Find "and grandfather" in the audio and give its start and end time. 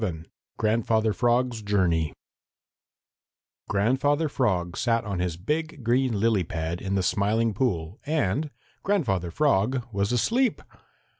8.07-9.29